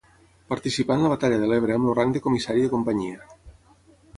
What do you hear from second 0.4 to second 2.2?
Participà en la batalla de l'Ebre amb el rang